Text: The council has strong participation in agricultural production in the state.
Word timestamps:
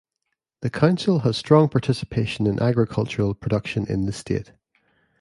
The 0.61 0.71
council 0.71 1.19
has 1.19 1.37
strong 1.37 1.69
participation 1.69 2.47
in 2.47 2.59
agricultural 2.59 3.35
production 3.35 3.85
in 3.85 4.07
the 4.07 4.11
state. 4.11 4.51